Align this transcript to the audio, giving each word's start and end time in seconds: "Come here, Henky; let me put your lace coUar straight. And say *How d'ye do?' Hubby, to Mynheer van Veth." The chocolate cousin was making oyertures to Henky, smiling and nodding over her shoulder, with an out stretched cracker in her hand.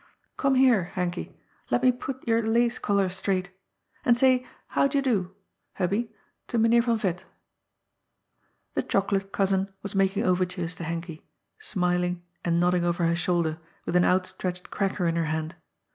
"Come 0.37 0.55
here, 0.55 0.93
Henky; 0.95 1.35
let 1.69 1.83
me 1.83 1.91
put 1.91 2.27
your 2.27 2.41
lace 2.41 2.79
coUar 2.79 3.07
straight. 3.11 3.51
And 4.03 4.17
say 4.17 4.47
*How 4.69 4.87
d'ye 4.87 4.99
do?' 4.99 5.35
Hubby, 5.77 6.09
to 6.47 6.57
Mynheer 6.57 6.81
van 6.81 6.97
Veth." 6.97 7.25
The 8.73 8.81
chocolate 8.81 9.31
cousin 9.31 9.71
was 9.83 9.93
making 9.93 10.23
oyertures 10.23 10.75
to 10.77 10.83
Henky, 10.85 11.21
smiling 11.59 12.23
and 12.43 12.59
nodding 12.59 12.83
over 12.83 13.05
her 13.05 13.15
shoulder, 13.15 13.59
with 13.85 13.95
an 13.95 14.03
out 14.03 14.25
stretched 14.25 14.71
cracker 14.71 15.05
in 15.05 15.17
her 15.17 15.25
hand. 15.25 15.53